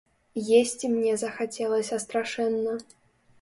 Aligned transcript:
Есці 0.59 0.89
мне 0.93 1.13
захацелася 1.23 2.01
страшэнна. 2.05 2.73